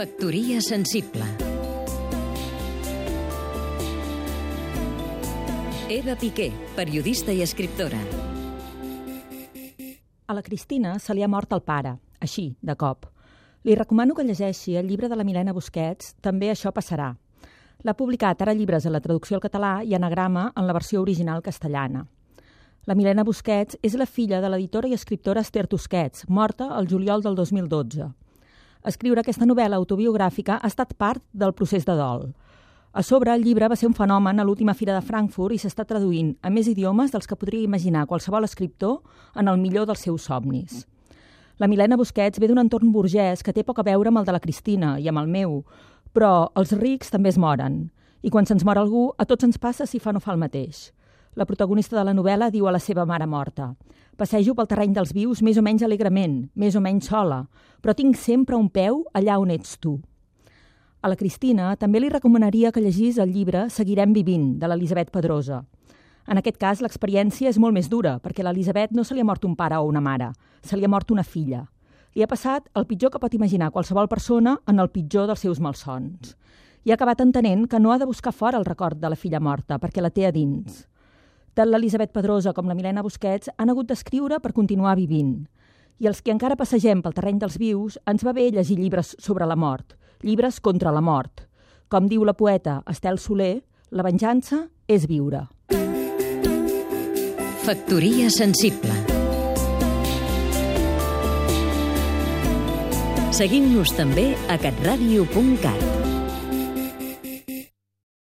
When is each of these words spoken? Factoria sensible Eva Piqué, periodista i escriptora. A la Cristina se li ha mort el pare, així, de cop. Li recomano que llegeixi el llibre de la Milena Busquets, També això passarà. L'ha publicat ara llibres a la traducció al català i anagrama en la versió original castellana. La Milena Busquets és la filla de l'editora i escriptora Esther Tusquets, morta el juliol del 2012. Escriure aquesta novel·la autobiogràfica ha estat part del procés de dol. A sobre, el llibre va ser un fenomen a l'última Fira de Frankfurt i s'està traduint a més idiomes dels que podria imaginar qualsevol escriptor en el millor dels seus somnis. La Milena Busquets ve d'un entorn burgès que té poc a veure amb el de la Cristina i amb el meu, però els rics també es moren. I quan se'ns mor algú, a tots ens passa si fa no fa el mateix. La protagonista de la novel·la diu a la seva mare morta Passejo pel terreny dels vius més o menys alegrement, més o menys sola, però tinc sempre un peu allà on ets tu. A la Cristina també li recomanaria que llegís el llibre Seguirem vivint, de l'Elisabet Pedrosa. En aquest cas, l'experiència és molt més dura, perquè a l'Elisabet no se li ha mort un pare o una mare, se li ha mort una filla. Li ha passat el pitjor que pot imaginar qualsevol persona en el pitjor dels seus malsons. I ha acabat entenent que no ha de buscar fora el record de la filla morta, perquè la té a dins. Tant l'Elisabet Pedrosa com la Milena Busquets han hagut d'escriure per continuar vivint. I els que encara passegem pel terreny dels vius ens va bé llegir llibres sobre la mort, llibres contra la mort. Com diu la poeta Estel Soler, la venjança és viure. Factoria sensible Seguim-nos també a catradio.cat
Factoria 0.00 0.62
sensible 0.62 1.26
Eva 5.90 6.14
Piqué, 6.16 6.46
periodista 6.74 7.34
i 7.36 7.42
escriptora. 7.42 7.98
A 10.26 10.32
la 10.32 10.40
Cristina 10.40 10.94
se 10.98 11.12
li 11.12 11.20
ha 11.20 11.28
mort 11.28 11.52
el 11.52 11.60
pare, 11.60 11.92
així, 12.18 12.46
de 12.62 12.78
cop. 12.80 13.10
Li 13.68 13.76
recomano 13.76 14.16
que 14.16 14.24
llegeixi 14.24 14.78
el 14.80 14.88
llibre 14.88 15.10
de 15.12 15.20
la 15.20 15.26
Milena 15.28 15.52
Busquets, 15.52 16.14
També 16.24 16.48
això 16.48 16.72
passarà. 16.72 17.10
L'ha 17.84 17.96
publicat 18.00 18.40
ara 18.40 18.56
llibres 18.56 18.86
a 18.86 18.94
la 18.96 19.02
traducció 19.04 19.36
al 19.36 19.44
català 19.44 19.82
i 19.84 19.92
anagrama 19.92 20.46
en 20.56 20.64
la 20.64 20.78
versió 20.78 21.02
original 21.02 21.42
castellana. 21.42 22.06
La 22.86 22.96
Milena 22.96 23.22
Busquets 23.22 23.76
és 23.82 24.00
la 24.00 24.08
filla 24.08 24.40
de 24.40 24.48
l'editora 24.48 24.88
i 24.88 24.96
escriptora 24.96 25.44
Esther 25.44 25.66
Tusquets, 25.66 26.24
morta 26.26 26.72
el 26.80 26.88
juliol 26.88 27.20
del 27.20 27.36
2012. 27.36 28.08
Escriure 28.80 29.20
aquesta 29.20 29.44
novel·la 29.44 29.76
autobiogràfica 29.76 30.54
ha 30.56 30.68
estat 30.70 30.94
part 30.96 31.20
del 31.36 31.52
procés 31.52 31.84
de 31.84 31.92
dol. 31.98 32.30
A 32.96 33.02
sobre, 33.04 33.34
el 33.36 33.44
llibre 33.44 33.68
va 33.68 33.76
ser 33.76 33.86
un 33.90 33.94
fenomen 33.94 34.40
a 34.40 34.44
l'última 34.44 34.72
Fira 34.74 34.94
de 34.96 35.04
Frankfurt 35.04 35.54
i 35.54 35.58
s'està 35.60 35.84
traduint 35.84 36.32
a 36.40 36.48
més 36.50 36.66
idiomes 36.66 37.12
dels 37.12 37.28
que 37.28 37.36
podria 37.36 37.68
imaginar 37.68 38.06
qualsevol 38.08 38.48
escriptor 38.48 39.02
en 39.36 39.52
el 39.52 39.60
millor 39.60 39.84
dels 39.86 40.00
seus 40.00 40.24
somnis. 40.30 40.86
La 41.60 41.68
Milena 41.68 41.98
Busquets 42.00 42.40
ve 42.40 42.48
d'un 42.48 42.62
entorn 42.64 42.88
burgès 42.90 43.44
que 43.44 43.52
té 43.52 43.62
poc 43.68 43.78
a 43.78 43.84
veure 43.84 44.08
amb 44.08 44.22
el 44.22 44.24
de 44.24 44.32
la 44.32 44.40
Cristina 44.40 44.96
i 44.98 45.12
amb 45.12 45.20
el 45.20 45.28
meu, 45.28 45.60
però 46.16 46.48
els 46.56 46.72
rics 46.72 47.12
també 47.12 47.28
es 47.28 47.38
moren. 47.38 47.90
I 48.24 48.32
quan 48.32 48.48
se'ns 48.48 48.64
mor 48.64 48.80
algú, 48.80 49.10
a 49.18 49.28
tots 49.28 49.44
ens 49.44 49.60
passa 49.60 49.84
si 49.84 50.00
fa 50.00 50.16
no 50.16 50.24
fa 50.24 50.32
el 50.32 50.40
mateix. 50.40 50.88
La 51.36 51.44
protagonista 51.44 52.00
de 52.00 52.08
la 52.08 52.16
novel·la 52.16 52.48
diu 52.50 52.66
a 52.66 52.72
la 52.72 52.80
seva 52.80 53.04
mare 53.04 53.28
morta 53.28 53.74
Passejo 54.20 54.52
pel 54.52 54.66
terreny 54.68 54.92
dels 54.92 55.14
vius 55.16 55.38
més 55.40 55.56
o 55.56 55.62
menys 55.64 55.80
alegrement, 55.80 56.34
més 56.52 56.74
o 56.76 56.80
menys 56.84 57.06
sola, 57.08 57.38
però 57.80 57.94
tinc 57.96 58.18
sempre 58.20 58.58
un 58.58 58.66
peu 58.68 58.98
allà 59.16 59.38
on 59.40 59.48
ets 59.54 59.78
tu. 59.80 59.94
A 61.00 61.08
la 61.08 61.16
Cristina 61.16 61.70
també 61.80 62.02
li 62.02 62.10
recomanaria 62.12 62.68
que 62.68 62.82
llegís 62.84 63.16
el 63.16 63.32
llibre 63.32 63.70
Seguirem 63.72 64.12
vivint, 64.12 64.58
de 64.60 64.68
l'Elisabet 64.68 65.08
Pedrosa. 65.08 65.62
En 66.28 66.36
aquest 66.36 66.60
cas, 66.60 66.82
l'experiència 66.84 67.48
és 67.48 67.56
molt 67.56 67.72
més 67.72 67.88
dura, 67.88 68.18
perquè 68.20 68.44
a 68.44 68.50
l'Elisabet 68.50 68.92
no 68.92 69.06
se 69.08 69.16
li 69.16 69.24
ha 69.24 69.30
mort 69.30 69.48
un 69.48 69.56
pare 69.56 69.80
o 69.80 69.88
una 69.88 70.04
mare, 70.04 70.34
se 70.60 70.76
li 70.76 70.84
ha 70.84 70.92
mort 70.92 71.16
una 71.16 71.24
filla. 71.24 71.64
Li 72.12 72.20
ha 72.20 72.28
passat 72.28 72.68
el 72.76 72.84
pitjor 72.84 73.14
que 73.14 73.24
pot 73.24 73.32
imaginar 73.32 73.72
qualsevol 73.72 74.12
persona 74.12 74.58
en 74.68 74.84
el 74.84 74.92
pitjor 74.92 75.32
dels 75.32 75.40
seus 75.48 75.64
malsons. 75.64 76.36
I 76.84 76.92
ha 76.92 77.00
acabat 77.00 77.24
entenent 77.24 77.70
que 77.72 77.80
no 77.80 77.94
ha 77.94 77.98
de 77.98 78.12
buscar 78.12 78.36
fora 78.36 78.60
el 78.60 78.68
record 78.68 79.00
de 79.00 79.08
la 79.08 79.16
filla 79.16 79.40
morta, 79.40 79.80
perquè 79.80 80.04
la 80.04 80.12
té 80.12 80.28
a 80.28 80.36
dins. 80.36 80.89
Tant 81.60 81.68
l'Elisabet 81.68 82.08
Pedrosa 82.08 82.54
com 82.56 82.70
la 82.70 82.72
Milena 82.72 83.02
Busquets 83.04 83.50
han 83.60 83.68
hagut 83.68 83.90
d'escriure 83.90 84.38
per 84.40 84.54
continuar 84.56 84.94
vivint. 84.96 85.42
I 86.00 86.08
els 86.08 86.22
que 86.24 86.32
encara 86.32 86.56
passegem 86.56 87.02
pel 87.04 87.12
terreny 87.12 87.36
dels 87.42 87.58
vius 87.60 87.98
ens 88.08 88.24
va 88.24 88.32
bé 88.32 88.46
llegir 88.48 88.78
llibres 88.78 89.10
sobre 89.20 89.44
la 89.44 89.58
mort, 89.60 89.92
llibres 90.24 90.56
contra 90.64 90.88
la 90.88 91.04
mort. 91.04 91.44
Com 91.92 92.08
diu 92.08 92.24
la 92.24 92.32
poeta 92.32 92.78
Estel 92.88 93.20
Soler, 93.20 93.60
la 93.92 94.08
venjança 94.08 94.62
és 94.88 95.04
viure. 95.04 95.44
Factoria 97.68 98.32
sensible 98.32 98.96
Seguim-nos 103.36 103.92
també 104.00 104.30
a 104.48 104.56
catradio.cat 104.56 105.99